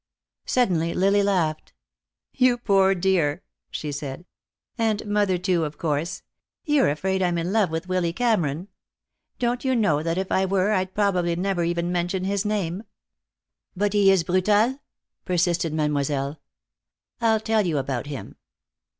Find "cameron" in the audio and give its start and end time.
8.11-8.69